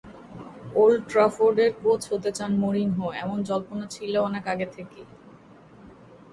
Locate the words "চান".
2.37-2.51